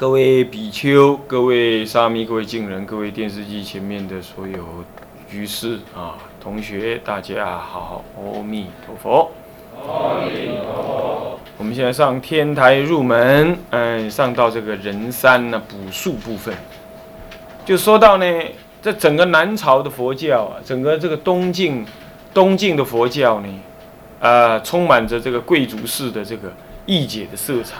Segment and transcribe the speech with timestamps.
[0.00, 4.64] 各位比丘、各位沙弥、各位敬人、各位电视机前面的所有
[5.30, 9.30] 居士啊，同学，大家好，阿弥陀佛。
[9.76, 11.40] 阿弥陀佛。
[11.58, 16.54] 我们现在上天台入门，嗯，上到这个人山呢补数部分，
[17.66, 18.24] 就说到呢，
[18.80, 21.84] 这整个南朝的佛教啊，整个这个东晋
[22.32, 23.48] 东晋的佛教呢，
[24.20, 26.50] 呃，充满着这个贵族式的这个
[26.86, 27.76] 义解的色彩。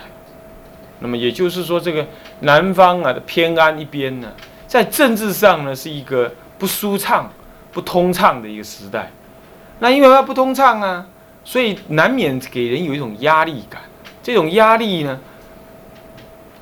[1.00, 2.06] 那么也就是说，这个
[2.40, 4.28] 南方啊的偏安一边呢，
[4.66, 7.32] 在政治上呢是一个不舒畅、
[7.72, 9.10] 不通畅的一个时代。
[9.78, 11.06] 那因为它不通畅啊，
[11.42, 13.80] 所以难免给人有一种压力感。
[14.22, 15.18] 这种压力呢，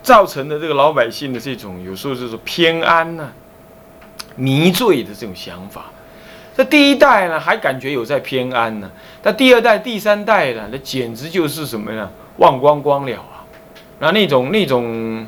[0.03, 3.33] 造成的这个老百姓的这种有时候就是偏安呢、
[4.37, 5.87] 迷醉的这种想法。
[6.57, 8.89] 这第一代呢还感觉有在偏安呢，
[9.21, 12.09] 但第二代、第三代呢，那简直就是什么呢？
[12.37, 13.38] 忘光光了啊！
[14.01, 15.27] 那那种、那种、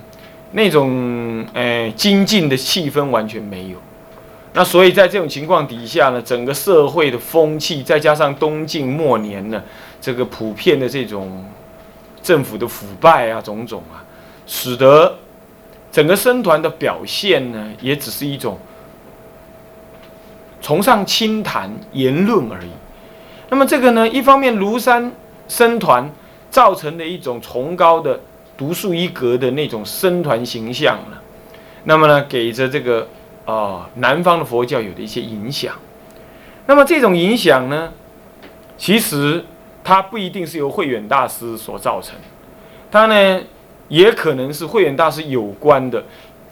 [0.53, 3.77] 那种，诶，精进的气氛完全没有。
[4.53, 9.63] 那所以在这种情况底下呢，整个社会的风气，再加上东晋末年呢，
[10.01, 11.45] 这个普遍的这种
[12.23, 14.03] 政府的腐败啊，种种啊，
[14.47, 15.19] 使得
[15.93, 18.59] 整个僧团的表现呢，也只是一种
[20.61, 22.71] 崇尚清谈言论而已。
[23.51, 25.13] 那么这个呢，一方面庐山
[25.47, 26.11] 僧团
[26.51, 28.21] 造成的一种崇高的
[28.61, 31.17] 独树一格的那种僧团形象呢，
[31.85, 33.09] 那么呢，给着这个。
[33.47, 35.75] 啊，南方的佛教有的一些影响，
[36.67, 37.91] 那么这种影响呢，
[38.79, 39.45] 其实
[39.83, 42.15] 它不一定是由慧远大师所造成，
[42.93, 43.41] 它呢
[43.89, 46.05] 也可能是慧远大师有关的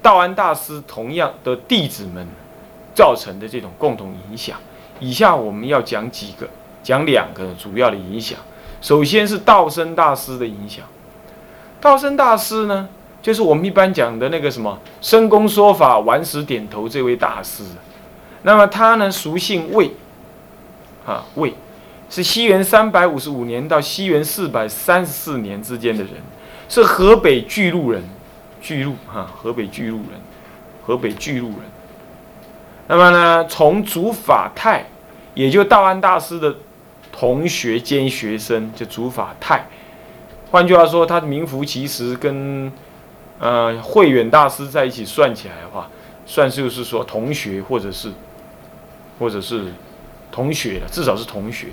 [0.02, 2.26] 道安大师同样的弟子们
[2.96, 4.58] 造成的这种共同影响。
[4.98, 6.48] 以下我们要讲几个，
[6.82, 8.36] 讲两个主要的影响。
[8.80, 10.84] 首先是道生大师的影响，
[11.80, 12.88] 道生大师呢。
[13.20, 17.64] 就是我们一般讲的那个什么深公说法，顽石点头这位大师，
[18.42, 19.90] 那么他呢，俗姓魏，
[21.04, 21.52] 啊魏，
[22.08, 26.12] 是西元三百五十五年到西元四百三十四年之间的人，
[26.68, 28.02] 是河北巨鹿人，
[28.62, 30.20] 巨鹿哈，河北巨鹿人，
[30.86, 31.58] 河北巨鹿人。
[32.86, 34.86] 那么呢，从祖法泰，
[35.34, 36.54] 也就道安大师的
[37.10, 39.66] 同学兼学生，就祖法泰。
[40.50, 42.70] 换句话说，他的名副其实跟。
[43.40, 45.88] 呃，慧远大师在一起算起来的话，
[46.26, 48.10] 算就是说同学，或者是，
[49.20, 49.66] 或者是
[50.32, 51.68] 同学，至少是同学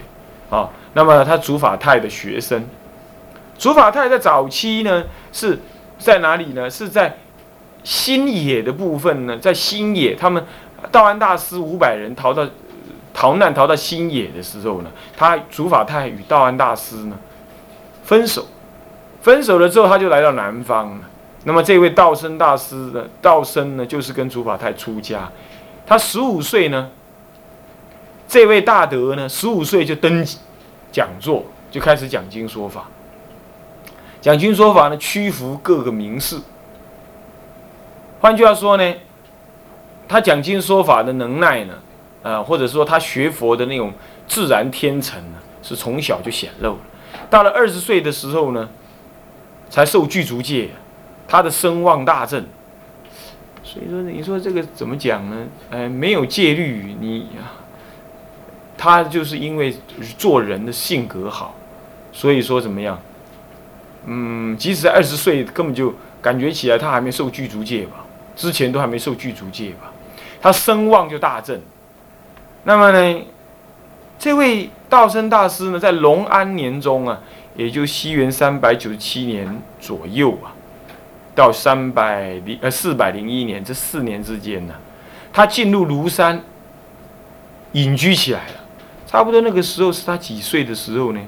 [0.51, 0.69] 啊。
[0.93, 2.63] 那么他祖法泰的学生，
[3.57, 5.57] 祖法泰在早期呢是
[5.97, 6.69] 在哪里呢？
[6.69, 7.17] 是在
[7.83, 10.45] 新野的部分呢，在新野，他们
[10.91, 12.47] 道安大师五百人逃到
[13.11, 17.17] 逃难逃到新野的时候呢，他祖法泰与道安大师呢
[18.03, 18.45] 分手，
[19.25, 21.01] 分手了之后，他就来到南方了。
[21.45, 23.03] 那么这位道生大师呢？
[23.23, 25.27] 道生呢，就是跟竺法泰出家。
[25.83, 26.91] 他十五岁呢，
[28.27, 30.23] 这位大德呢，十五岁就登
[30.91, 32.85] 讲座，就开始讲经说法。
[34.21, 36.37] 讲经说法呢，屈服各个名士。
[38.21, 38.93] 换句话说呢，
[40.07, 41.73] 他讲经说法的能耐呢，
[42.21, 43.91] 呃，或者说他学佛的那种
[44.27, 46.79] 自然天成呢，是从小就显露了。
[47.27, 48.69] 到了二十岁的时候呢，
[49.75, 50.69] 才受具足戒。
[51.27, 52.45] 他的声望大振，
[53.61, 55.47] 所以说你说这个怎么讲呢？
[55.69, 57.27] 呃，没有戒律，你
[58.77, 59.75] 他就是因为
[60.17, 61.55] 做人的性格好，
[62.13, 62.97] 所以说怎么样？
[64.05, 68.05] 嗯，即使二十岁，根本就感觉起来他还没受具足戒吧？
[68.33, 69.91] 之前都还没受具足戒吧？
[70.41, 71.61] 他声望就大振。
[72.63, 73.21] 那么呢，
[74.17, 77.19] 这位道生大师呢，在隆安年中啊，
[77.55, 80.53] 也就西元三百九十七年左右啊。
[81.33, 84.73] 到三百零呃四百零一年这四年之间呢，
[85.33, 86.41] 他进入庐山
[87.73, 88.53] 隐居起来了。
[89.05, 91.19] 差不多那个时候是他几岁的时候呢？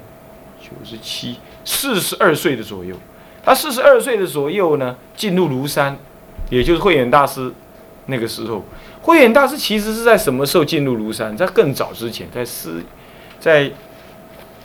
[0.60, 2.96] 九十七，四十二岁的左右。
[3.44, 5.96] 他四十二岁的左右呢，进入庐山，
[6.48, 7.52] 也就是慧远大师
[8.06, 8.64] 那个时候。
[9.02, 11.36] 慧远大师其实是在什么时候进入庐山？
[11.36, 12.82] 在更早之前，在四，
[13.38, 13.70] 在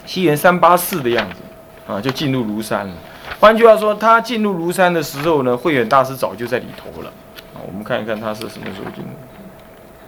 [0.06, 1.36] 西元三八四的样子。
[1.86, 2.94] 啊，就进入庐山了。
[3.40, 7.10] 换句话说，他进入庐山的时候呢，慧远大师早就在里头了。
[7.54, 9.10] 啊，我们看一看他是什么时候进入。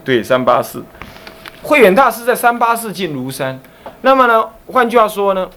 [0.06, 0.84] 对，三八四，
[1.64, 3.60] 慧远大师在三八四进庐山。
[4.02, 5.50] 那么呢，换句话说呢，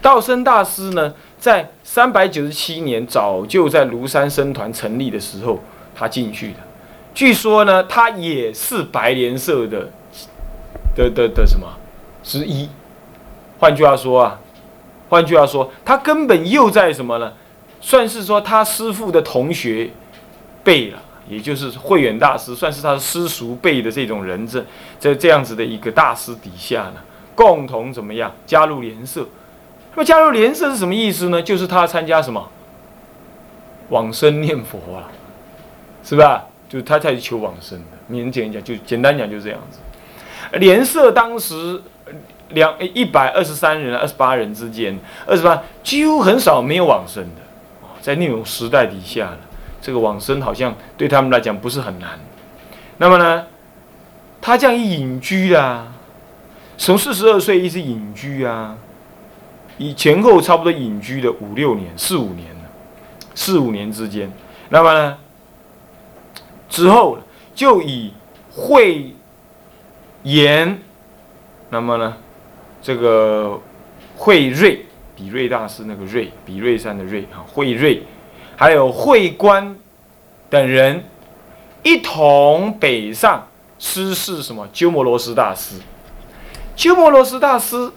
[0.00, 5.60] 道生大师呢，在三百九十七年早就在庐山僧团成立的时候，
[5.94, 6.58] 他进去的。
[7.12, 9.88] 据说呢，他也是白莲社的
[10.94, 11.66] 的的的什么
[12.22, 12.68] 之一。
[13.58, 14.40] 换句话说啊。
[15.10, 17.32] 换句话说，他根本又在什么呢？
[17.82, 19.90] 算是说他师父的同学
[20.62, 24.64] 辈了，也就是慧远大师，算是他的师叔辈的这种人，这
[25.00, 26.94] 在这样子的一个大师底下呢，
[27.34, 29.26] 共同怎么样加入联社？
[29.94, 31.42] 那么加入联社是什么意思呢？
[31.42, 32.48] 就是他参加什么
[33.88, 35.10] 往生念佛啊，
[36.04, 36.46] 是吧？
[36.68, 37.98] 就是他才求往生的。
[38.06, 39.80] 明简讲，就简单讲就是这样子。
[40.58, 41.82] 联社当时。
[42.50, 47.42] 两一百二十三人、二十八人之间，二十八几乎很少没有往生的，
[48.00, 49.36] 在那种时代底下
[49.80, 52.18] 这个往生好像对他们来讲不是很难。
[52.98, 53.46] 那么呢，
[54.40, 55.92] 他这样一隐居啊，
[56.76, 58.76] 从四十二岁一直隐居啊，
[59.78, 62.48] 以前后差不多隐居了五六年、四五年
[63.34, 64.30] 四五年之间。
[64.68, 65.18] 那么呢，
[66.68, 67.18] 之后
[67.54, 68.12] 就以
[68.50, 69.14] 慧
[70.24, 70.78] 言，
[71.70, 72.16] 那么呢？
[72.82, 73.60] 这个
[74.16, 78.02] 慧瑞，比瑞大师那个瑞，比瑞山的瑞啊，慧瑞，
[78.56, 79.76] 还有慧观
[80.48, 81.04] 等人
[81.82, 83.46] 一同北上
[83.78, 84.66] 师事什么？
[84.72, 85.76] 鸠摩罗什大师，
[86.74, 87.90] 鸠摩罗什大师，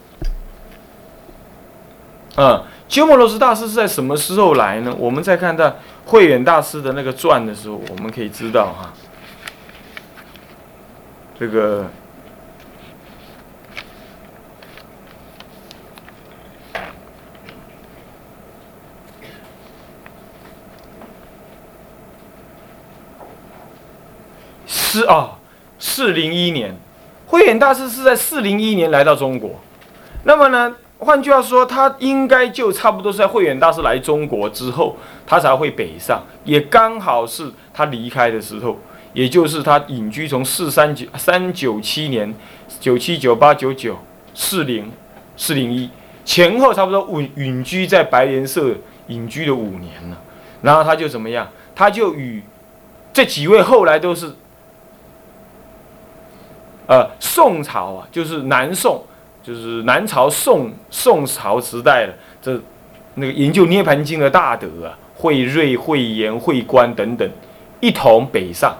[2.36, 4.94] 嗯，鸠摩罗什大师是在什么时候来呢？
[4.98, 8.92] 我们在看到慧远大师的那个传的时候，我们可以知道哈，
[11.38, 11.90] 这个。
[24.94, 25.38] 是啊，
[25.76, 26.72] 四零一年，
[27.26, 29.50] 慧远大师是在四零一年来到中国。
[30.22, 34.96] 那么呢，换句话说，他应该就差不多是在慧远大师来中国之后，
[35.26, 38.78] 他才会北上，也刚好是他离开的时候，
[39.12, 42.32] 也就是他隐居从四三九三九七年，
[42.78, 43.98] 九七九八九九
[44.32, 44.92] 四零
[45.36, 45.90] 四零一
[46.24, 48.72] 前后差不多隐隐居在白莲社
[49.08, 50.16] 隐居了五年了。
[50.62, 51.48] 然后他就怎么样？
[51.74, 52.44] 他就与
[53.12, 54.32] 这几位后来都是。
[56.86, 59.02] 呃，宋朝啊，就是南宋，
[59.42, 62.60] 就是南朝宋宋朝时代的这
[63.14, 67.26] 那个研究涅盘经的大德啊，慧瑞、慧严、慧观等等，
[67.80, 68.76] 一同北上。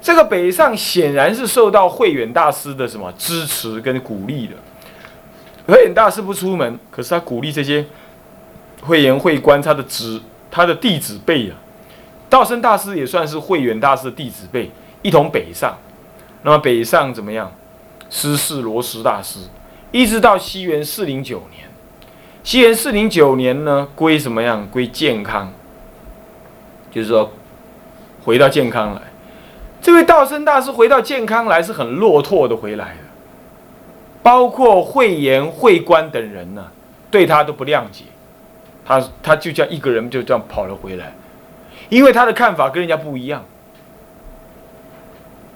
[0.00, 4.54] 这个北上显然是受到慧远大师的什么支持跟鼓励的。
[5.66, 7.84] 慧远大师不出门，可是他鼓励这些
[8.82, 10.20] 慧严、慧观他的子、
[10.50, 11.56] 他的弟子辈啊。
[12.28, 14.70] 道生大师也算是慧远大师的弟子辈，
[15.02, 15.76] 一同北上。
[16.42, 17.52] 那么北上怎么样？
[18.10, 19.40] 师事罗什大师，
[19.92, 21.68] 一直到西元四零九年。
[22.42, 24.66] 西元四零九年呢，归什么样？
[24.70, 25.52] 归健康，
[26.90, 27.30] 就是说
[28.24, 29.02] 回到健康来。
[29.82, 33.00] 这位道生大师回到健康来是很落拓的回来的，
[34.22, 36.66] 包括慧言、慧观等人呢，
[37.10, 38.04] 对他都不谅解。
[38.86, 41.12] 他他就这样一个人就这样跑了回来，
[41.90, 43.44] 因为他的看法跟人家不一样。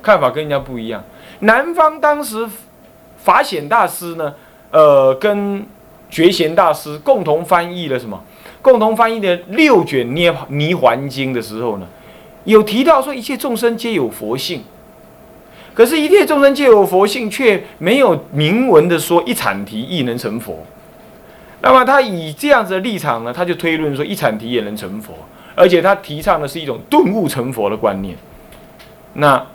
[0.02, 1.02] 看法跟人家不一样。
[1.40, 2.47] 南方当时
[3.16, 4.35] 法显大师呢，
[4.71, 5.64] 呃，跟
[6.11, 8.23] 觉贤大师共同翻译了什么？
[8.61, 11.87] 共同翻译的六卷涅涅环经的时候呢，
[12.44, 14.62] 有提到说一切众生皆有佛性。
[15.75, 20.59] 可是，一切众生皆有佛性，却没有明文的说一阐提亦能成佛。
[21.62, 25.14] 那么，他以这样子的立场呢，他就推论说一阐提也能成佛，
[25.54, 28.16] 而且他提倡的是一种顿悟成佛的观念。
[29.14, 29.47] 那。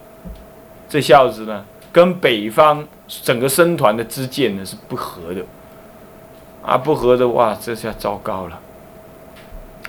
[0.89, 5.41] 这孝子呢，跟北方整个僧团的之见呢是不合的，
[6.65, 8.59] 啊，不合的话，这下糟糕了，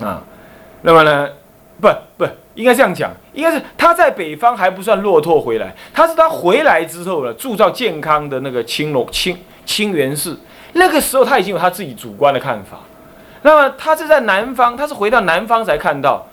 [0.05, 0.21] 啊，
[0.81, 1.29] 那么呢，
[1.79, 1.87] 不
[2.17, 2.25] 不，
[2.55, 10.37] 应该这样讲，应该是他在北方还不算落拓回来，他是他回来之后呢，铸造健康的那个青龙清清源寺，
[10.73, 12.79] 那个时候他已经有他自己主观的看法，
[13.43, 16.27] 那么他是在南方，他是回到南方才看到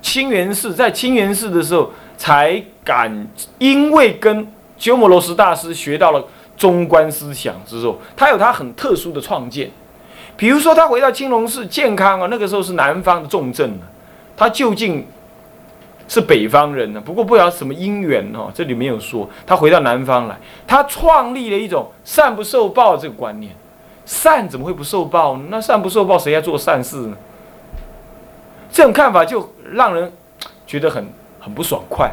[0.00, 1.90] 清源寺，在清源寺的时候。
[2.20, 3.28] 才敢，
[3.58, 4.44] 因为跟
[4.76, 6.24] 鸠摩罗什大师学到了
[6.56, 9.70] 中观思想之后，他有他很特殊的创建。
[10.36, 13.84] 比如说，他回到青龙寺健康啊，那个时候是南方的重镇呢，
[14.36, 15.06] 他究竟
[16.08, 17.00] 是北方人呢？
[17.00, 19.30] 不过不知道什么因缘哦，这里没有说。
[19.46, 20.36] 他回到南方来，
[20.66, 23.52] 他创立了一种善不受报这个观念。
[24.04, 25.44] 善怎么会不受报呢？
[25.50, 27.16] 那善不受报，谁要做善事呢？
[28.70, 30.12] 这种看法就让人
[30.66, 31.06] 觉得很
[31.40, 32.10] 很不爽快，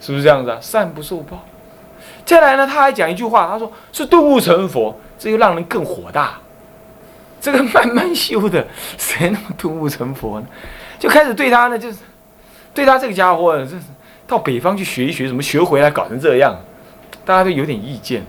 [0.00, 0.58] 是不是这样子啊？
[0.60, 1.44] 善不受报。
[2.24, 6.38] 再来呢，他还讲一句话，他说是顿悟成佛，这又让人更火大。
[7.40, 8.64] 这个慢慢修的，
[8.96, 10.46] 谁那么顿悟成佛呢？
[10.98, 11.98] 就开始对他呢，就是
[12.72, 13.80] 对他这个家伙，这是
[14.26, 16.56] 到北方去学一学，怎么学回来搞成这样？
[17.24, 18.24] 大家都有点意见。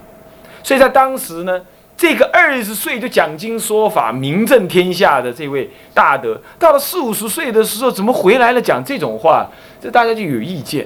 [0.64, 1.62] 所以在当时呢。
[2.04, 9.48] 这个二十岁就讲经说法、名震天下的这位大德，到了四五十岁的时候，怎么回来了讲这种话？
[9.82, 10.86] 这大家就有意见。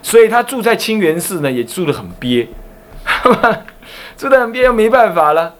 [0.00, 2.48] 所以他住在清源寺呢，也住得很憋，
[4.16, 5.52] 住得很憋，又没办法了。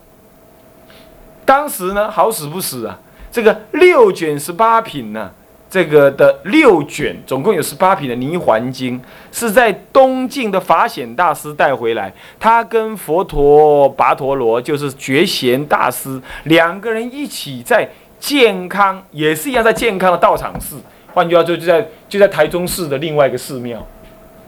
[1.45, 2.99] 当时呢，好死不死啊，
[3.31, 5.33] 这个六卷十八品呢。
[5.73, 9.01] 这个的六卷总共有十八品的《泥环经》，
[9.33, 12.13] 是在东晋的法显大师带回来。
[12.39, 17.89] 他跟佛陀跋陀罗，就是觉贤大师，两个人一起在
[18.21, 20.77] 健康，也是一样在健康的道场寺。
[21.15, 23.83] 换句话说，就在就在台中市的另外一个寺庙。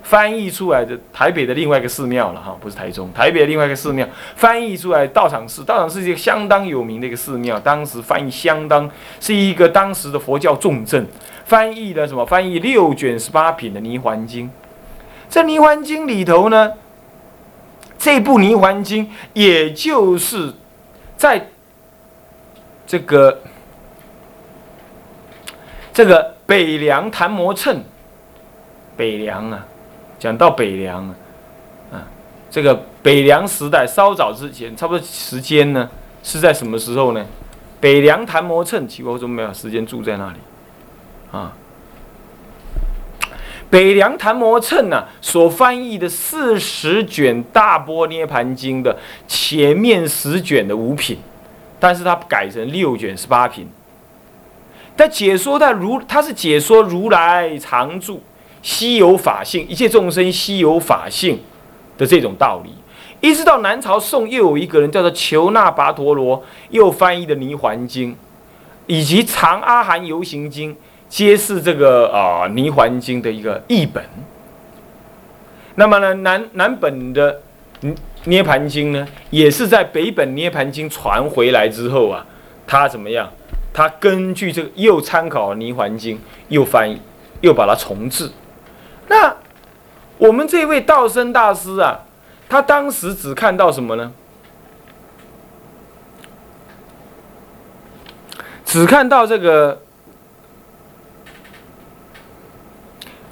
[0.05, 4.07] 翻译出来的台北的另外一个寺庙了哈，不是台中，台北的另外一个寺庙
[4.37, 11.07] 翻译出来道场寺，道场寺是一个相当有名的一个寺庙，当时翻译相当是一个当时的佛教重镇，
[11.47, 12.25] 翻译的什么？
[12.27, 14.47] 翻译六卷十八品的《泥环经》，
[15.31, 16.75] 这《泥环经》里头呢，
[17.99, 20.53] 这部《泥环经》也就是
[21.17, 21.49] 在
[22.87, 23.41] 这个
[25.95, 27.83] 这个北凉昙摩称，
[28.99, 29.67] 北凉啊。
[30.25, 31.07] 讲到北凉
[31.93, 32.01] 啊，
[32.51, 35.87] 这个北凉时代稍早之前，差不多时间呢
[36.23, 37.23] 是在什么时候呢？
[37.79, 40.39] 北凉昙摩称，奇怪，我怎么没有时间住在那里？
[41.31, 41.53] 啊，
[43.69, 48.97] 北凉昙摩称呢，所翻译的四十卷大波涅盘经的
[49.29, 51.19] 前面十卷的五品，
[51.79, 53.69] 但是它改成六卷十八品。
[54.97, 58.23] 但解说的如，它是解说如来常住。
[58.65, 61.39] 稀有法性，一切众生稀有法性
[61.99, 62.71] 的这种道理，
[63.21, 68.13] 一直到南朝宋，又有一个人叫做求那跋陀罗，又翻译的《泥环经》，
[68.87, 70.73] 以及《长阿含游行经》，
[71.11, 74.03] 皆是这个啊《泥环经》的一个译本。
[75.75, 77.43] 那么呢，南南本的
[78.25, 82.25] 《涅盘经》呢，也是在北本《涅盘经》传回来之后啊，
[82.67, 83.31] 他怎么样？
[83.75, 86.17] 他根据这个又参考《泥环经》，
[86.49, 86.99] 又翻译，
[87.43, 88.31] 又把它重置。
[89.09, 89.37] 那
[90.19, 92.01] 我们这位道生大师啊，
[92.49, 94.13] 他当时只看到什么呢？
[98.65, 99.83] 只看到这个，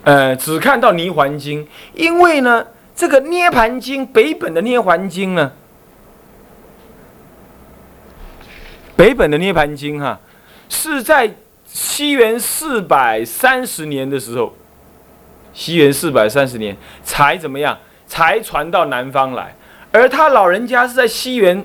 [0.05, 1.64] 呃，只看到《泥环经》，
[1.95, 5.52] 因为呢，这个《涅盘经》北本的《涅环经》呢，
[8.95, 10.21] 北本的《涅盘经》哈，
[10.69, 11.35] 是在
[11.67, 14.55] 西元四百三十年的时候。
[15.53, 17.79] 西元四百三十年才怎么样？
[18.05, 19.55] 才传到南方来，
[19.91, 21.65] 而他老人家是在西元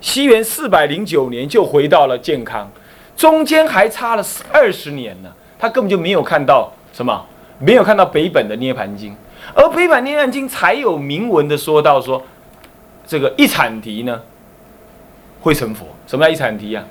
[0.00, 2.68] 西元四百零九年就回到了健康，
[3.16, 5.32] 中间还差了二十年呢。
[5.60, 7.24] 他根本就没有看到什么，
[7.60, 9.14] 没有看到北本的涅盘经，
[9.54, 12.20] 而北本涅盘经才有明文的说到说，
[13.06, 14.20] 这个一产提呢
[15.40, 15.86] 会成佛。
[16.08, 16.84] 什么叫一产提啊？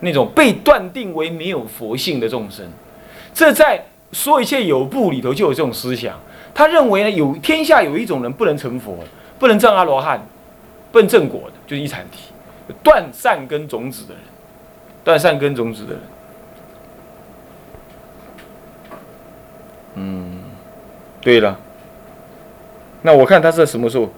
[0.00, 2.68] 那种被断定为没有佛性的众生，
[3.32, 3.80] 这在。
[4.12, 6.18] 说一切有部里头就有这种思想，
[6.54, 8.98] 他认为呢，有天下有一种人不能成佛，
[9.38, 10.24] 不能证阿罗汉，
[10.92, 12.32] 不能正果的，就是一禅体，
[12.82, 14.22] 断善根种子的人，
[15.02, 16.00] 断善根种子的人。
[19.94, 20.40] 嗯，
[21.20, 21.58] 对了，
[23.02, 24.08] 那我看他是什么时候？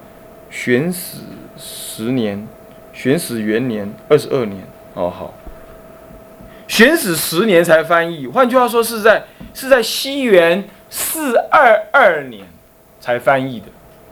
[0.50, 1.18] 玄始
[1.56, 2.46] 十年，
[2.92, 4.62] 玄始元年二十二年。
[4.94, 5.34] 哦，好。
[6.74, 9.22] 玄始十年才翻译，换句话说是在
[9.54, 12.44] 是在西元四二二年
[12.98, 13.66] 才翻译的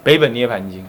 [0.05, 0.87] 北本涅盘经，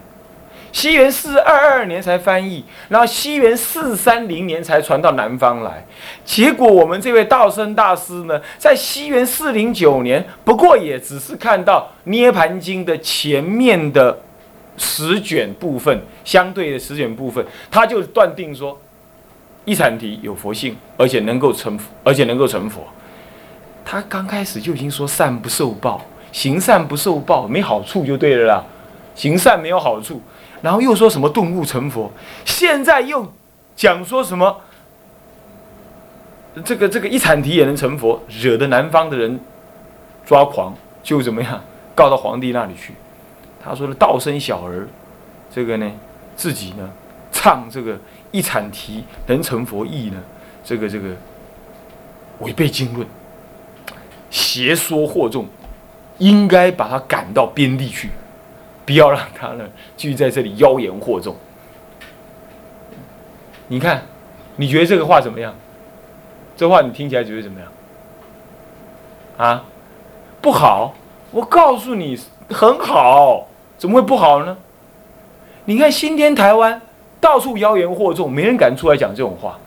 [0.71, 5.83] 西元四二二年才翻译，然后西元四三零年才传到南方来。
[6.23, 14.15] 结果我们这位道生大师呢，在西元四零九年，不过也只是看到涅盘经的前面的
[14.77, 18.79] 十卷部分，相对的十卷部分，他就断定说。
[19.65, 22.83] 一禅提有佛性，而且能够成，而且能够成佛。
[23.85, 28.63] 他刚开始就已经说善不受报，行善不受报，没好处就对了啦。
[29.15, 30.21] 行善没有好处，
[30.61, 32.11] 然后又说什么顿悟成佛，
[32.43, 33.31] 现在又
[33.75, 34.61] 讲说什么
[36.65, 39.39] 这个这个一禅提也能成佛，惹得南方的人
[40.25, 41.61] 抓狂，就怎么样
[41.95, 42.93] 告到皇帝那里去。
[43.63, 44.87] 他说的道生小儿，
[45.53, 45.89] 这个呢
[46.35, 46.89] 自己呢。
[47.35, 47.97] 唱这个
[48.33, 50.21] 一阐提能成佛意呢？
[50.65, 51.15] 这个这个
[52.39, 53.07] 违背经论，
[54.29, 55.45] 邪说惑众，
[56.17, 58.09] 应该把他赶到边地去，
[58.85, 59.63] 不要让他呢
[59.95, 61.35] 继续在这里妖言惑众。
[63.67, 64.03] 你看，
[64.55, 65.53] 你觉得这个话怎么样？
[66.57, 67.69] 这话你听起来觉得怎么样？
[69.37, 69.65] 啊，
[70.41, 70.95] 不好！
[71.31, 73.47] 我告诉你，很好，
[73.77, 74.57] 怎么会不好呢？
[75.65, 76.81] 你看新天台湾
[77.23, 79.57] 到处妖言惑众，没人敢出来讲这种话，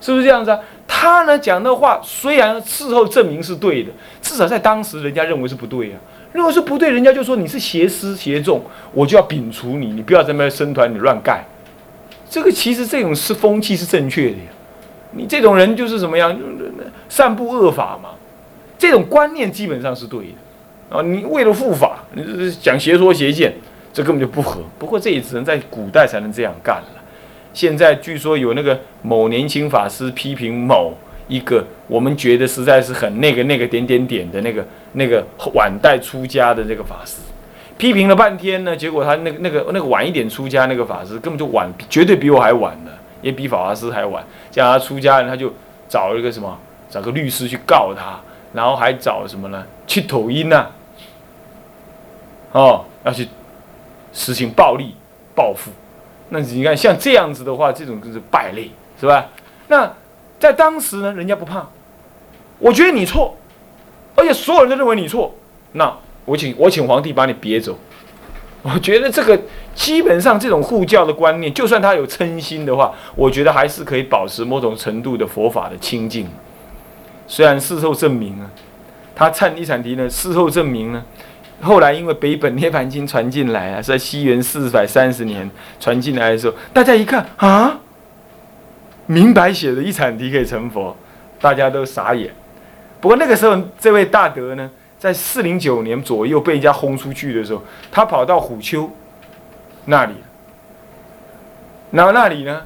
[0.00, 0.58] 是不是这样子啊？
[0.88, 3.90] 他呢讲的话，虽然事后证明是对的，
[4.22, 5.96] 至少在当时人家认为是不对呀。
[6.32, 8.62] 认为是不对，人家就说你是邪师邪众，
[8.94, 11.44] 我就要摒除你，你不要在那边生团，你乱盖。
[12.30, 14.50] 这个其实这种是风气是正确的呀。
[15.12, 16.34] 你这种人就是怎么样，
[17.10, 18.08] 散布恶法嘛。
[18.78, 21.02] 这种观念基本上是对的啊！
[21.02, 23.54] 你为了护法，你讲邪说邪见，
[23.94, 24.60] 这根本就不合。
[24.78, 27.02] 不过这也只能在古代才能这样干了。
[27.54, 30.92] 现在据说有那个某年轻法师批评某
[31.28, 35.24] 一个，我们觉得实在是很那个那个点点点的那个那个
[35.54, 37.18] 晚代出家的这个法师，
[37.78, 42.90] 批评了半天呢，结果他那个那个那个晚一点出家那个法师根本就晚，绝对比我还晚呢，
[43.22, 44.24] 也比法华师还晚。
[44.50, 45.52] 叫他出家人，他就
[45.88, 46.58] 找了一个什么，
[46.90, 48.20] 找个律师去告他。
[48.52, 49.66] 然后还找什么呢？
[49.84, 50.66] 去抖音呐，
[52.52, 53.26] 哦，要去
[54.14, 54.94] 实行暴力
[55.34, 55.70] 报复。
[56.30, 59.26] 那你看像这样子的话，这种就是败类，是吧？
[59.68, 59.92] 那
[60.38, 61.68] 在当时呢，人家不怕。
[62.58, 63.36] 我觉得你错，
[64.14, 65.34] 而且所有人都认为你错。
[65.72, 65.94] 那
[66.24, 67.76] 我请我请皇帝把你别走。
[68.62, 69.38] 我觉得这个
[69.74, 76.26] 基本上这种护教的观念，就算他有嗔心的话，我觉得还是可以保持某种程度的佛法的清净。
[77.26, 78.50] 虽然事后证明啊，
[79.14, 81.04] 他忏一阐题呢，事后证明呢，
[81.64, 87.80] 后来因为北本涅盘经传进来啊，在西元四百三十年传进来的时候，大家一看啊，
[89.06, 90.96] 明白写的一阐题可以成佛，
[91.40, 92.30] 大家都傻眼。
[93.00, 98.90] 不过那个时候，这位大德呢，在四零九年左右被人家轰出去的时候，他跑到虎丘
[99.86, 100.14] 那里，
[101.90, 102.62] 然后那里呢，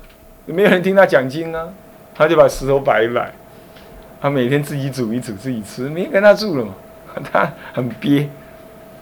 [0.47, 1.69] 没有人听他讲经啊，
[2.15, 3.33] 他就把石头摆一摆。
[4.21, 6.75] 他每天自己煮一煮自己吃，没人跟他住了嘛，
[7.33, 8.29] 他很憋，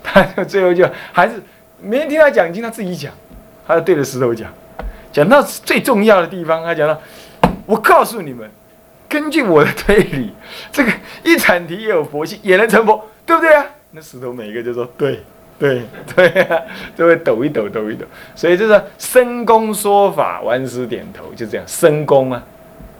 [0.12, 1.34] 他就最后就还是
[1.82, 3.12] 没人听他讲经，他自己讲，
[3.66, 4.48] 他就对着石头讲，
[5.12, 7.00] 讲到最重要的地方，他讲到，
[7.66, 8.48] 我告诉你们，
[9.08, 10.32] 根据我的推理，
[10.70, 10.92] 这个
[11.24, 13.66] 一阐题也有佛性，也能成佛，对不对啊？
[13.90, 15.20] 那石头每一个就说对，
[15.58, 15.82] 对，
[16.14, 16.62] 对啊，
[16.96, 22.42] 就会抖一抖，抖一抖，所以就是深公说法，顽石点头，就这样，深公啊，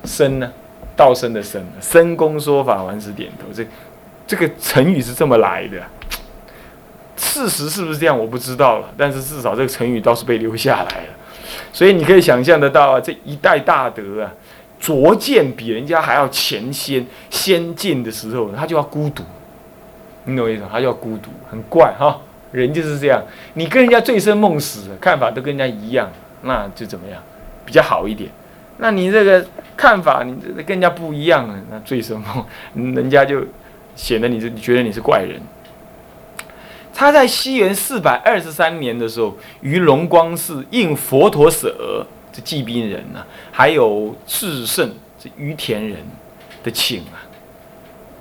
[0.04, 0.52] 深呢。
[0.96, 3.44] 道生的生，生公说法，顽石点头。
[3.52, 3.62] 这
[4.26, 5.76] 这个成语是这么来的，
[7.16, 8.18] 事实是不是这样？
[8.18, 8.88] 我不知道了。
[8.96, 11.08] 但是至少这个成语倒是被留下来了。
[11.72, 14.32] 所以你可以想象得到啊，这一代大德啊，
[14.80, 19.22] 拙见比人家还要前先先进的时候，他就要孤独。
[20.24, 20.62] 你懂我意思？
[20.70, 22.20] 他就要孤独，很怪哈。
[22.52, 23.22] 人就是这样，
[23.54, 26.10] 你跟人家醉生梦死，看法都跟人家一样，
[26.42, 27.22] 那就怎么样？
[27.64, 28.30] 比较好一点。
[28.78, 29.44] 那你这个
[29.76, 33.42] 看法，你这跟人家不一样了，那醉生梦，人家就
[33.94, 35.40] 显得你是觉得你是怪人。
[36.96, 45.98] 他在西元四百二十三年的时候，于龙光寺应佛陀舍这祭宾人呢，还有智胜这于田人
[46.64, 47.20] 的请啊，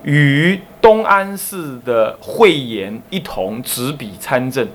[0.03, 4.67] 与东安寺的慧言一同执笔参政，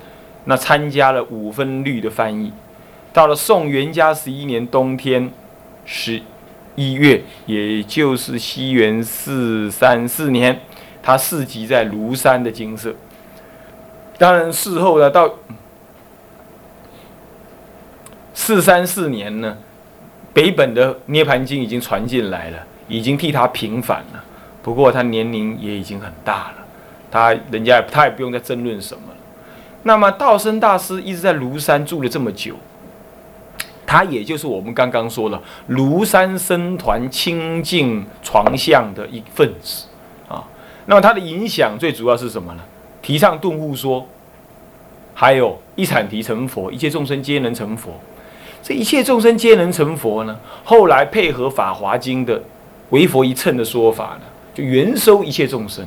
[0.46, 2.50] 那参加了五分律的翻译。
[3.12, 5.30] 到了宋元嘉十一年冬天。
[5.92, 6.22] 十
[6.76, 10.60] 一月，也就是西元四三四年，
[11.02, 12.94] 他世集在庐山的金色。
[14.20, 15.30] 当然，事后呢，到
[18.34, 19.56] 四三四年呢，
[20.34, 24.22] 北本的涅盘经已经传进来了，已经替他平反了。
[24.62, 26.56] 不过他年龄也已经很大了，
[27.10, 29.16] 他人家他也不用再争论什么了。
[29.84, 32.54] 那么道生大师一直在庐山住了这么久。
[33.86, 39.86] 他也就是我们刚刚说的庐山僧团清净床相的一份子
[40.28, 40.44] 啊。
[40.84, 42.60] 那么他的影响最主要是什么呢？
[43.02, 44.06] 提倡顿悟说，
[45.14, 47.92] 还有一阐提成佛，一切众生皆能成佛。
[48.62, 50.38] 这一切众生皆能成佛呢？
[50.64, 52.42] 后来配合《法华经》的
[52.90, 54.22] 为佛一乘的说法呢，
[54.54, 55.86] 就圆收一切众生。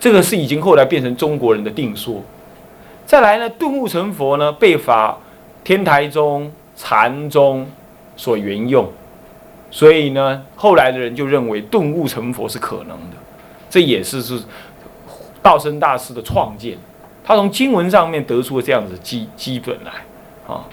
[0.00, 2.22] 这个是已经后来变成中国人的定说。
[3.06, 5.18] 再来呢，顿悟成佛呢，被法
[5.62, 6.50] 天台宗。
[6.74, 7.66] 禅宗
[8.16, 8.90] 所沿用，
[9.70, 13.16] 所以呢，后来的人就认为顿悟成佛是可能的，
[13.68, 14.40] 这也是是
[15.42, 16.78] 道生大师的创建，
[17.24, 19.92] 他从经文上面得出了这样子基基本来
[20.46, 20.64] 啊。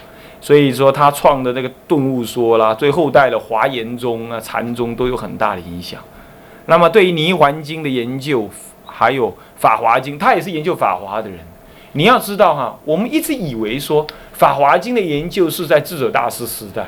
[0.42, 6.00] 所以说他创的那个顿悟说啦，对后代的华严宗啊、禅宗都有很大的影响。
[6.68, 8.50] 那么对于泥环经的研究，
[8.86, 11.40] 还有法华经，他也是研究法华的人。
[11.94, 16.88] 你要知道哈，我们一直以为说法华经的研究是在智者大师时代，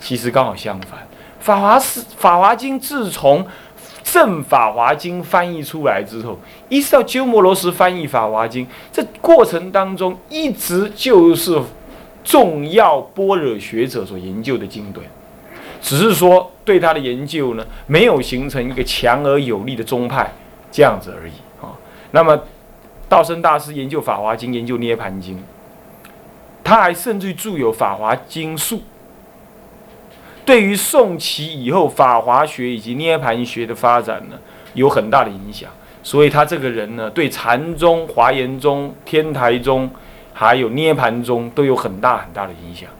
[0.00, 1.06] 其实刚好相反。
[1.38, 3.46] 法华是法华经自从
[4.02, 11.60] 正法华经翻译出来之后，一直到鸠摩罗什翻译法华经，这过程当中一直就是
[12.22, 15.04] 重要般若学者所研究的经典，
[15.80, 20.32] 只是说对他的研究呢，没有形成一个强而有力的宗派
[20.70, 21.72] 这样子而已啊。
[22.10, 22.40] 那么。
[23.10, 25.36] 道生大师研究《法华经》，研究《涅盘经》，
[26.62, 28.76] 他还甚至著有《法华经术》，
[30.50, 34.36] 对于宋齐以后法华学以及涅盘学的发展呢，
[34.74, 35.70] 有很大的影响。
[36.02, 39.88] 所以他这个人呢，对禅宗、华严宗、天台宗，
[40.32, 42.90] 还有涅盘宗都有很大很大的影响，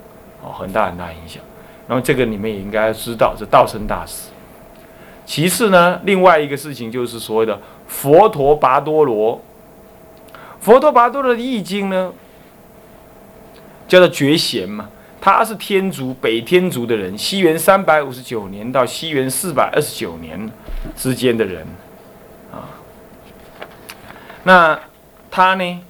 [0.41, 1.43] 哦，很大很大影响。
[1.89, 4.29] 那么这个你们也应该知道，这道生大师。
[5.27, 9.43] 其次呢，另外一个事情就是所谓的佛陀跋多罗。
[10.61, 12.13] 佛陀跋多罗的易经呢，
[13.89, 14.89] 叫做觉贤嘛，
[15.21, 20.51] 他是天竺北天竺的人，西元三百五十九年到西元四百二十九年
[20.97, 21.67] 之间的人，
[22.51, 22.71] 啊，
[24.45, 24.81] 那
[25.31, 25.81] 他呢，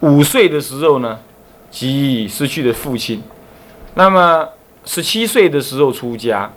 [0.00, 1.20] 五岁的时候呢，
[1.70, 3.22] 即失去了父亲，
[3.94, 4.48] 那么
[4.84, 6.52] 十七岁的时候出家，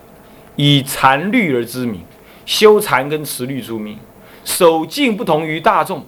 [0.56, 2.04] 以禅律而知名。
[2.48, 3.98] 修禅跟持律出名，
[4.44, 6.06] 守静不同于大众。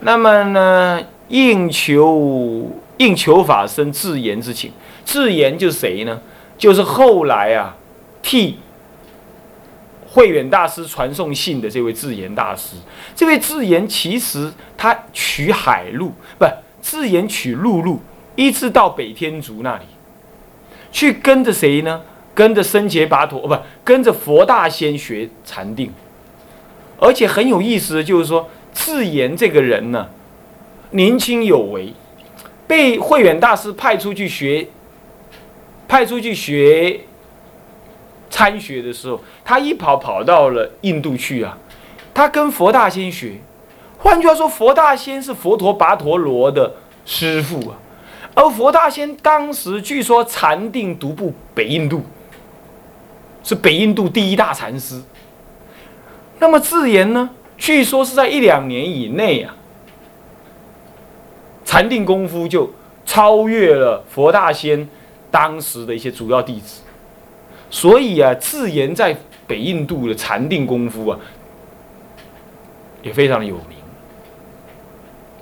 [0.00, 0.98] 那么呢，
[1.32, 4.70] 应求应求法身自言之情。
[5.04, 6.20] 自言就是谁呢？
[6.58, 7.74] 就是后来啊，
[8.22, 8.58] 替
[10.06, 12.76] 慧远大师传送信的这位智言大师。
[13.16, 16.44] 这位智言其实他取海路，不，
[16.80, 18.00] 自言取陆路，
[18.36, 19.84] 一直到北天竺那里，
[20.92, 22.02] 去跟着谁呢？
[22.34, 25.90] 跟着僧杰跋陀，不，跟着佛大仙学禅定，
[26.98, 30.08] 而且很有意思的就是说，自言这个人呢，
[30.92, 31.92] 年轻有为，
[32.66, 34.66] 被慧远大师派出去学，
[35.86, 37.00] 派出去学
[38.30, 41.58] 参学的时候，他一跑跑到了印度去啊，
[42.14, 43.34] 他跟佛大仙学，
[43.98, 46.74] 换句话说，佛大仙是佛陀跋陀罗的
[47.04, 47.76] 师傅啊，
[48.34, 52.02] 而佛大仙当时据说禅定独步北印度。
[53.44, 55.02] 是北印度第一大禅师。
[56.38, 57.28] 那么智言呢？
[57.58, 59.56] 据说是在一两年以内啊，
[61.72, 62.70] 禅定功夫就
[63.02, 64.86] 超越了佛大仙
[65.30, 66.82] 当时的一些主要弟子。
[67.70, 71.18] 所以啊，智言在北印度的禅定功夫啊，
[73.00, 73.78] 也非常的有名，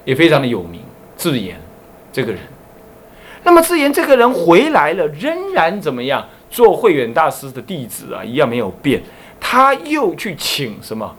[0.04, 0.80] 也非常的有名。
[1.16, 1.60] 智言
[2.12, 2.40] 这个人，
[3.42, 6.24] 那么智言这个人回来了，仍然怎么样？
[6.48, 9.02] 做慧远大师的弟子啊，一样没有变。
[9.40, 11.12] 他又去请什么？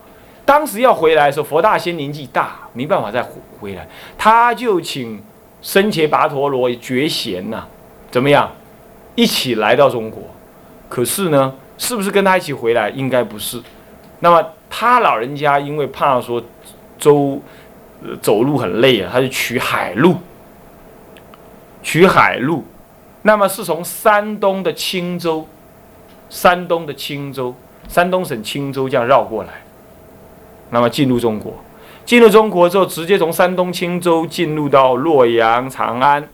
[0.52, 3.26] 当时要回来的时候，佛大仙年纪大，没办法再
[3.58, 3.88] 回来，
[4.18, 5.24] 他就请
[5.62, 7.64] 生前跋陀罗觉贤呐，
[8.12, 8.52] 怎么样？
[9.16, 10.24] 一起来到中国。
[10.90, 12.90] 可是呢，是不是跟他一起回来？
[12.90, 13.62] 应该不是。
[14.20, 16.44] 那么他老人家因为怕说
[17.00, 17.42] 周
[18.22, 20.18] 走路很累啊，他就取海路，
[21.82, 22.66] 取海路。
[23.22, 25.48] 那么是从山东的青州，
[26.30, 27.56] 山东的青州，
[27.88, 29.62] 山东省青州这样绕过来，
[30.72, 31.54] 那么进入中国，
[32.06, 36.28] 进入中国之后，直接从山东青州进入到洛阳、长安，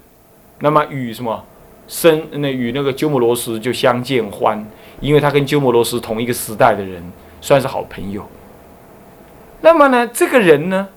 [0.60, 1.44] 那么与什么
[1.88, 4.66] 生那与那个鸠摩罗什就相见欢，
[5.02, 7.04] 因为他跟鸠摩罗什同一个时代的人，
[7.42, 8.26] 算是好朋友。
[9.62, 10.88] 那么呢，这个人呢，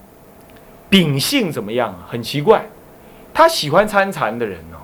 [0.88, 2.06] 秉性怎么样啊？
[2.08, 2.68] 很奇怪，
[3.34, 4.78] 他喜欢参禅的人哦。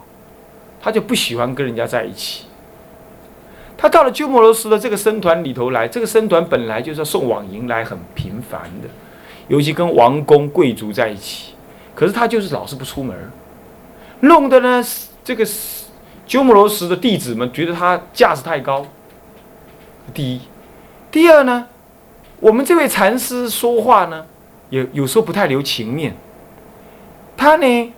[0.80, 2.46] 他就不喜欢跟人家在一起。
[3.78, 8.88] 他到了鸠摩罗什的这个僧团里头来，这个僧团本来就是送往迎来很频繁的，
[9.48, 11.52] 尤其跟王公贵族在一起。
[11.94, 13.14] 可是他就是老是不出门，
[14.20, 14.82] 弄得呢
[15.22, 15.46] 这个
[16.26, 18.86] 鸠摩罗什的弟子们觉得他架子太高。
[20.14, 20.40] 第一，
[21.10, 21.66] 第二呢，
[22.40, 24.24] 我们这位禅师说话呢，
[24.70, 26.14] 有有时候不太留情面。
[27.36, 27.92] 他呢？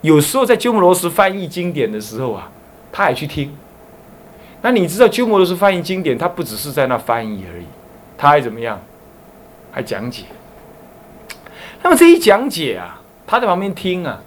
[0.00, 2.50] 有时候在鸠摩罗什翻译经典的时候啊，
[2.92, 3.52] 他也去听。
[4.68, 7.64] 那你知道鸠摩罗什翻译经典，他不只是在那翻译而已，
[8.18, 8.78] 他还怎么样？
[9.72, 10.24] 还讲解。
[11.82, 14.20] 那么这一讲解啊，他在旁边听啊，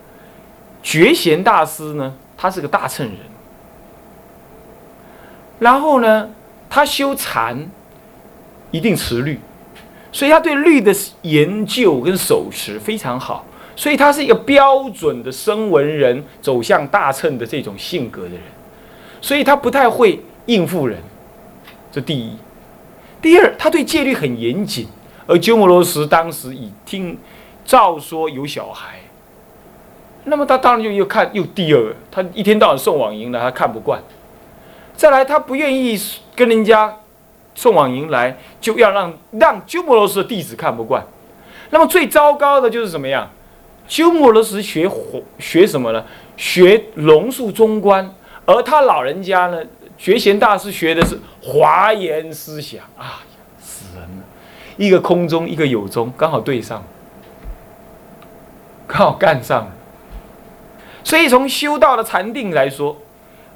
[0.82, 3.17] 觉贤大师呢，他是个大乘人。
[5.60, 6.27] 然后呢，
[6.67, 7.69] 他修禅
[8.71, 9.39] 一定持律，
[10.12, 13.45] 所以他对律的研究跟手持非常好。
[13.75, 18.41] 所以他是一个标准的声闻人走向大乘的这种性格的人，
[19.21, 20.97] 所以他不太会应付人，
[21.91, 22.38] 这第一。
[23.21, 24.88] 第二，他对戒律很严谨，
[25.27, 27.17] 而鸠摩罗什当时已听
[27.63, 28.99] 照说有小孩，
[30.23, 34.01] 那么他当然就又看又第二，他一天到晚送往迎来，他看不惯。
[34.95, 35.99] 再来，他不愿意
[36.36, 36.97] 跟人家
[37.54, 41.04] 送往迎来，就要让让鸠摩罗什的弟子看不惯。
[41.69, 43.30] 那么最糟糕的就是怎么样？
[43.88, 44.89] 鸠摩罗什学
[45.39, 46.04] 学什么呢？
[46.38, 48.13] 学龙树中观，
[48.45, 49.62] 而他老人家呢，
[50.01, 52.81] 学贤大师学的是华严思想。
[52.97, 53.21] 啊，
[53.59, 54.23] 死人了！
[54.75, 56.83] 一个空中，一个有中，刚好对上，
[58.87, 59.67] 刚好干上。
[61.03, 62.97] 所以从修道的禅定来说，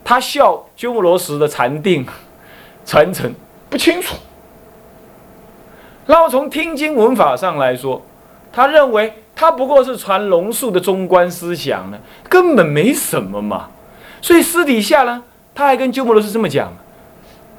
[0.04, 2.06] 他笑鸠摩罗什的禅定
[2.86, 3.34] 传承
[3.68, 4.16] 不清楚。
[6.06, 8.06] 然后从听经文法上来说，
[8.54, 11.98] 他认为他不过是传龙树的中观思想呢，
[12.30, 13.72] 根本没什么嘛。
[14.22, 15.24] 所以私底下呢，
[15.56, 16.72] 他还跟鸠摩罗什这么讲：“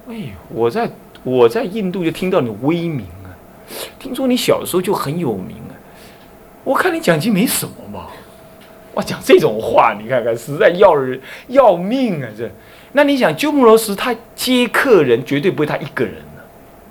[0.08, 0.88] 哎，我在
[1.24, 3.32] 我在印度就听到你威名啊，
[3.98, 5.74] 听说你小时候就很有名啊。
[6.62, 8.08] 我看你讲经没什么嘛，
[8.94, 12.28] 哇，讲这种话，你看看实在要人要命啊！
[12.36, 12.50] 这，
[12.92, 16.14] 那你想鸠摩罗什他接客人绝对不会他一个人。”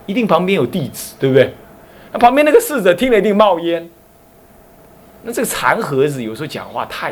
[0.08, 1.52] 一定旁边有弟子，对不对？
[2.12, 3.89] 那旁边那个侍者听了一定冒烟。
[5.24, 7.12] 那这个残盒子有时候讲话太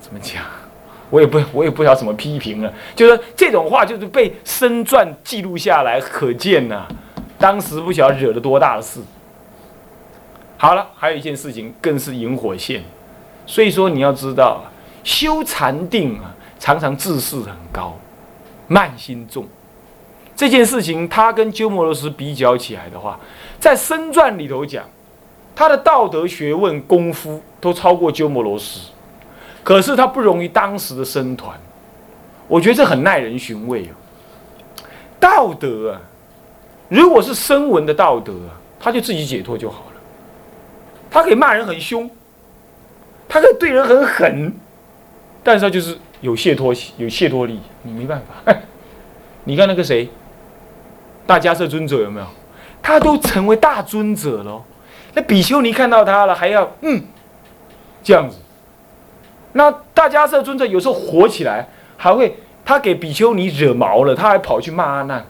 [0.00, 0.42] 怎么讲？
[1.10, 2.72] 我也不我也不知道怎么批评了。
[2.94, 6.86] 就是这种话就是被生传记录下来，可见呐，
[7.38, 9.00] 当时不晓得惹了多大的事。
[10.56, 12.82] 好了，还有一件事情更是引火线。
[13.46, 14.64] 所以说你要知道，
[15.04, 17.96] 修禅定啊，常常自视很高，
[18.66, 19.46] 慢心重。
[20.36, 23.18] 这件事情，他跟鸠摩罗什比较起来的话，
[23.58, 24.84] 在身传里头讲，
[25.54, 28.90] 他的道德学问功夫都超过鸠摩罗什，
[29.62, 31.58] 可是他不容于当时的僧团，
[32.46, 33.94] 我觉得这很耐人寻味哦。
[35.20, 36.00] 道德啊，
[36.88, 40.00] 如果是声闻的道德啊，他就自己解脱就好了，
[41.10, 42.08] 他可以骂人很凶，
[43.28, 44.54] 他可以对人很狠，
[45.42, 48.54] 但是他就是有解脱有解脱力，你没办法。
[49.44, 50.08] 你看那个谁？
[51.26, 52.26] 大迦叶尊者有没有？
[52.80, 54.62] 他都成为大尊者了。
[55.14, 57.02] 那比丘尼看到他了，还要嗯
[58.02, 58.36] 这样子。
[59.52, 65.24] 那大家这尊者有时候火起来，还会他给比丘尼惹毛了，他还跑去骂阿难。